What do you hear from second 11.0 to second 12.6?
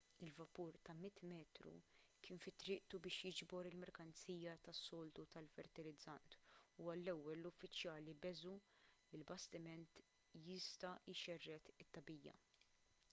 jxerred tagħbija